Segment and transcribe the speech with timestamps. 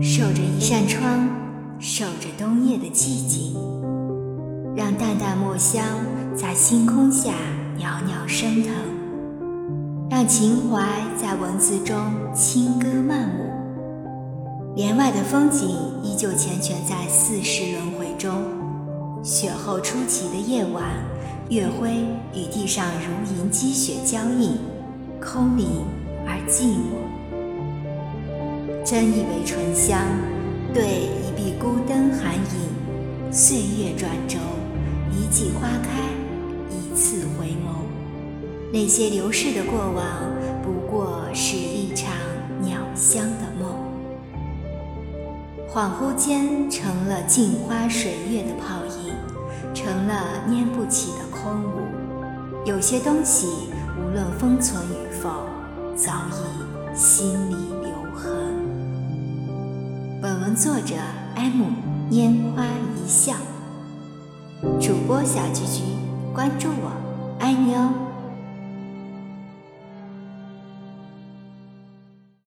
[0.00, 1.28] 守着一扇窗，
[1.78, 3.54] 守着冬夜的寂静，
[4.74, 5.84] 让淡淡墨香
[6.34, 7.34] 在星空下
[7.76, 8.72] 袅袅升腾，
[10.08, 10.82] 让情怀
[11.20, 11.98] 在文字中
[12.34, 14.74] 轻歌曼舞。
[14.76, 15.68] 帘外的风景
[16.02, 18.32] 依旧缱绻在四时轮回中，
[19.22, 20.84] 雪后初起的夜晚，
[21.50, 21.90] 月辉
[22.32, 24.56] 与地上如银积雪交映，
[25.20, 25.66] 空灵
[26.26, 27.15] 而寂寞。
[28.86, 29.98] 真以为醇香，
[30.72, 34.38] 对一壁孤灯寒影，岁月转轴，
[35.10, 36.04] 一季花开，
[36.70, 37.82] 一次回眸。
[38.72, 40.04] 那些流逝的过往，
[40.62, 42.12] 不过是一场
[42.60, 43.74] 鸟香的梦。
[45.68, 49.12] 恍惚间，成了镜花水月的泡影，
[49.74, 52.64] 成了拈不起的空无。
[52.64, 53.48] 有些东西，
[53.98, 55.28] 无论封存与否，
[55.96, 57.65] 早已心里。
[60.54, 60.94] 作者
[61.34, 61.62] ：M，
[62.10, 63.34] 拈花一笑。
[64.80, 65.82] 主播小菊菊，
[66.34, 66.92] 关注我，
[67.38, 68.05] 爱你哦。